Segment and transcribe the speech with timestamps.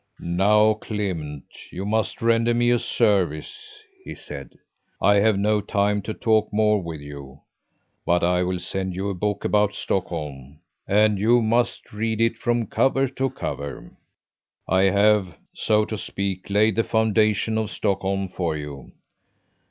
[0.19, 4.55] "Now, Clement, you must render me a service," he said.
[4.99, 7.41] "I have no time to talk more with you,
[8.03, 12.65] but I will send you a book about Stockholm and you must read it from
[12.65, 13.91] cover to cover.
[14.67, 18.93] I have, so to speak, laid the foundations of Stockholm for you.